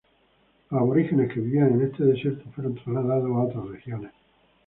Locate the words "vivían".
1.41-1.75